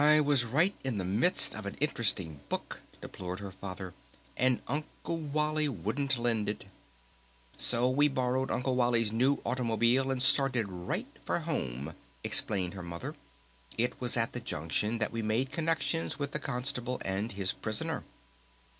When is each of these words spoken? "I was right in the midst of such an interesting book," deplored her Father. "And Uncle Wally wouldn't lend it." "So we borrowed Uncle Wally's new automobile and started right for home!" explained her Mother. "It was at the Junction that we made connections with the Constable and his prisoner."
"I 0.03 0.19
was 0.19 0.45
right 0.45 0.73
in 0.83 0.97
the 0.97 1.05
midst 1.05 1.51
of 1.53 1.57
such 1.63 1.73
an 1.73 1.77
interesting 1.79 2.39
book," 2.49 2.81
deplored 3.01 3.39
her 3.39 3.51
Father. 3.51 3.93
"And 4.35 4.59
Uncle 4.67 5.19
Wally 5.19 5.69
wouldn't 5.69 6.17
lend 6.17 6.49
it." 6.49 6.65
"So 7.55 7.87
we 7.87 8.07
borrowed 8.07 8.49
Uncle 8.49 8.75
Wally's 8.75 9.11
new 9.11 9.39
automobile 9.45 10.09
and 10.09 10.19
started 10.19 10.67
right 10.67 11.05
for 11.23 11.37
home!" 11.41 11.93
explained 12.23 12.73
her 12.73 12.81
Mother. 12.81 13.13
"It 13.77 14.01
was 14.01 14.17
at 14.17 14.31
the 14.33 14.39
Junction 14.41 14.97
that 14.97 15.11
we 15.11 15.21
made 15.21 15.51
connections 15.51 16.17
with 16.17 16.31
the 16.31 16.39
Constable 16.39 16.99
and 17.05 17.33
his 17.33 17.51
prisoner." 17.51 18.03